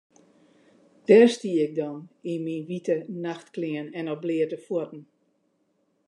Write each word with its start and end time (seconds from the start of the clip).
Dêr 1.07 1.29
stie 1.35 1.57
ik 1.65 1.71
dan 1.79 1.97
yn 2.31 2.41
myn 2.45 2.67
wite 2.69 2.95
nachtklean 3.25 3.87
en 3.99 4.07
op 4.13 4.19
bleate 4.23 4.57
fuotten. 4.65 5.01